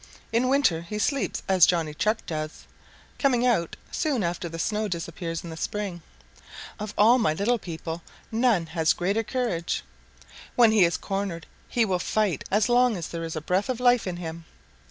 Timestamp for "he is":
10.71-10.97